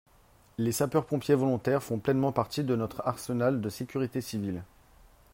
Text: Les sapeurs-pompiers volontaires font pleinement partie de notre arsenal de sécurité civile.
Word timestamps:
Les 0.57 0.71
sapeurs-pompiers 0.71 1.35
volontaires 1.35 1.83
font 1.83 1.99
pleinement 1.99 2.31
partie 2.31 2.63
de 2.63 2.75
notre 2.75 3.03
arsenal 3.07 3.61
de 3.61 3.69
sécurité 3.69 4.19
civile. 4.19 4.63